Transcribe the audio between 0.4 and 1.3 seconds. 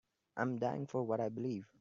dying for what I